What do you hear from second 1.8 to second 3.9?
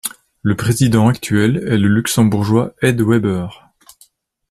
Luxembourgeois Ed Weber.